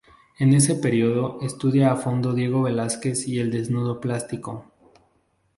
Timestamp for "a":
1.91-1.95